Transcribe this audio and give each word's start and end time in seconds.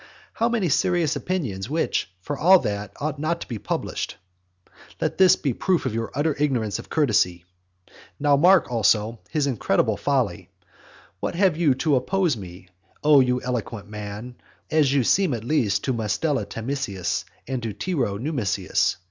How 0.33 0.49
many 0.49 0.67
serious 0.67 1.15
opinions, 1.15 1.69
which, 1.69 2.09
for 2.21 2.35
all 2.35 2.57
that, 2.61 2.91
ought 2.99 3.19
not 3.19 3.41
to 3.41 3.47
be 3.47 3.59
published! 3.59 4.15
Let 4.99 5.19
this 5.19 5.35
be 5.35 5.51
a 5.51 5.53
proof 5.53 5.85
of 5.85 5.93
your 5.93 6.09
utter 6.15 6.35
ignorance 6.39 6.79
of 6.79 6.89
courtesy. 6.89 7.45
Now 8.19 8.35
mark, 8.35 8.71
also, 8.71 9.19
his 9.29 9.45
incredible 9.45 9.97
folly. 9.97 10.49
What 11.19 11.35
have 11.35 11.55
you 11.55 11.75
to 11.75 11.97
oppose 11.97 12.33
to 12.33 12.39
me, 12.39 12.69
O 13.03 13.19
you 13.19 13.43
eloquent 13.43 13.89
man, 13.89 14.37
as 14.71 14.91
you 14.91 15.03
seem 15.03 15.35
at 15.35 15.43
least 15.43 15.83
to 15.83 15.93
Mustela 15.93 16.47
Tamisius, 16.47 17.23
and 17.47 17.61
to 17.61 17.71
Tiro 17.71 18.17
Numisius? 18.17 18.95